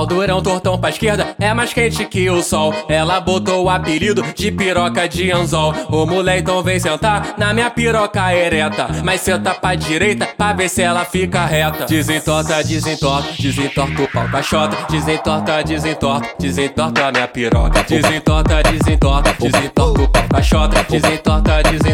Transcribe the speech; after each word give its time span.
Pau 0.00 0.06
durão, 0.06 0.40
tortão 0.40 0.78
pra 0.78 0.88
esquerda, 0.88 1.36
é 1.38 1.52
mais 1.52 1.74
quente 1.74 2.06
que 2.06 2.30
o 2.30 2.42
sol. 2.42 2.72
Ela 2.88 3.20
botou 3.20 3.64
o 3.64 3.68
apelido 3.68 4.22
de 4.34 4.50
piroca 4.50 5.06
de 5.06 5.30
anzol. 5.30 5.74
O 5.90 6.06
moleitão 6.06 6.62
vem 6.62 6.80
sentar 6.80 7.34
na 7.36 7.52
minha 7.52 7.68
piroca 7.68 8.34
ereta. 8.34 8.88
Mas 9.04 9.20
senta 9.20 9.52
pra 9.52 9.74
direita 9.74 10.26
pra 10.38 10.54
ver 10.54 10.70
se 10.70 10.80
ela 10.80 11.04
fica 11.04 11.44
reta. 11.44 11.84
Desentorta, 11.84 12.64
desentorta, 12.64 13.28
desentorta 13.38 14.02
o 14.02 14.08
pau 14.08 14.26
caixota. 14.30 14.78
Desentorta, 14.90 15.62
desentorta, 15.62 16.28
desentorta 16.38 17.12
minha 17.12 17.28
piroca. 17.28 17.82
Desentorta, 17.82 18.62
desentorta, 18.62 19.36
desentorta 19.38 20.02
o 20.02 20.08
pau 20.08 20.24
caixota. 20.30 20.82
Desentorta, 20.88 21.62
desentorta, 21.62 21.89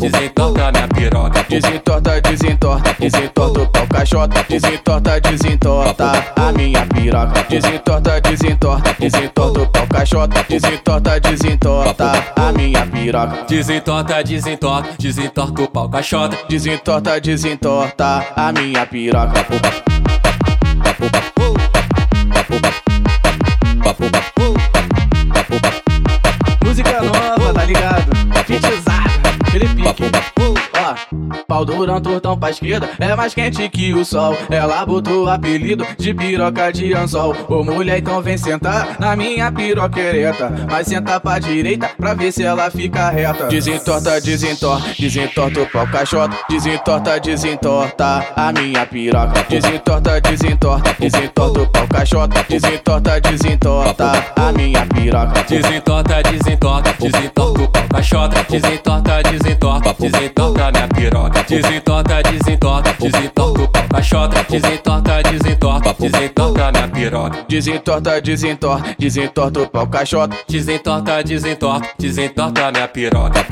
desentorta 0.00 0.72
minha 0.72 0.88
piroca. 0.88 1.44
Desentorta, 1.48 2.20
desentorta, 2.20 2.96
desentorta 2.98 3.60
o 3.60 3.66
pau 3.68 3.86
caixota. 3.86 4.44
Desentorta, 4.48 5.20
desentorta 5.20 6.32
a 6.36 6.52
minha 6.52 6.86
piroca. 6.86 7.44
Desentorta, 7.48 8.20
desentorta, 8.20 8.96
desentorta 8.98 9.60
o 9.60 9.66
pau 9.66 9.86
caixota. 9.86 10.44
Desentorta, 10.48 11.20
desentorta 11.20 12.32
a 12.36 12.52
minha 12.52 12.86
piroca. 12.86 13.44
Desentorta, 13.46 14.22
desentorta, 14.22 14.90
desentorta 14.98 15.62
o 15.62 15.68
pau 15.68 15.88
caixota. 15.88 16.38
Desentorta, 16.48 17.20
desentorta 17.20 18.26
a 18.34 18.52
minha 18.52 18.86
piroca. 18.86 19.99
Pau 31.50 31.64
durão, 31.64 32.00
tortão 32.00 32.38
pra 32.38 32.50
esquerda. 32.50 32.88
É 33.00 33.16
mais 33.16 33.34
quente 33.34 33.68
que 33.68 33.92
o 33.92 34.04
sol. 34.04 34.36
Ela 34.48 34.86
botou 34.86 35.24
o 35.24 35.28
apelido 35.28 35.84
de 35.98 36.14
piroca 36.14 36.72
de 36.72 36.94
anzol. 36.94 37.34
Ô 37.48 37.64
mulher, 37.64 37.98
então 37.98 38.22
vem 38.22 38.38
sentar 38.38 38.96
na 39.00 39.16
minha 39.16 39.50
piroca 39.50 39.98
ereta 39.98 40.52
Mas 40.70 40.86
senta 40.86 41.18
pra 41.18 41.40
direita 41.40 41.90
pra 41.96 42.14
ver 42.14 42.30
se 42.30 42.44
ela 42.44 42.70
fica 42.70 43.10
reta. 43.10 43.48
Desentorta, 43.48 44.20
desentorta, 44.20 44.94
desentorta 44.96 45.60
o 45.60 45.66
pau 45.66 45.86
caixota 45.88 46.36
Desentorta, 46.48 47.18
desentorta 47.18 48.26
a 48.36 48.52
minha 48.52 48.86
piroca. 48.86 49.44
Desentorta, 49.48 50.20
desentorta, 50.20 50.96
desentorta 51.00 51.60
o 51.62 51.66
pau 51.66 51.88
caixota 51.88 52.46
Desentorta, 52.48 53.20
desentorta 53.20 54.12
a 54.50 54.52
minha 54.52 54.86
piroca 54.86 55.42
Desentorta, 55.44 56.22
desentorta, 56.22 56.92
desentorta 56.98 57.62
o 57.62 57.68
pau 57.68 57.82
caixota. 57.88 58.44
Desentorta, 58.48 59.22
desentorta, 59.22 59.94
desentorta 59.98 60.70
minha 60.72 60.88
piroca. 60.88 61.42
Desentorta, 61.44 62.22
desentorta, 62.22 62.92
desentorta 62.98 63.62
o 63.62 63.68
pau 63.68 63.88
caixota. 63.88 64.44
Desentorta, 64.48 65.22
desentorta, 65.22 65.94
desentorta 65.98 66.72
minha 66.72 66.88
piroca. 66.88 67.44
Desentorta, 67.48 68.20
desentorta, 68.20 68.96
desentorta 68.98 69.60
o 69.60 69.68
pau 69.68 69.86
caixota 69.86 70.36
Desentorta, 70.48 71.22
desentorta, 71.22 71.88
desentorta 71.98 72.72
minha 72.72 72.88
piroca. 72.88 73.46